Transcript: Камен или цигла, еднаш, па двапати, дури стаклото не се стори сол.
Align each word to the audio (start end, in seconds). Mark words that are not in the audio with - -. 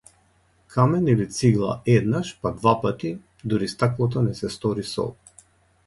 Камен 0.75 1.11
или 1.13 1.27
цигла, 1.35 1.75
еднаш, 1.97 2.33
па 2.41 2.55
двапати, 2.57 3.13
дури 3.53 3.71
стаклото 3.77 4.27
не 4.31 4.35
се 4.43 4.55
стори 4.59 4.93
сол. 4.97 5.17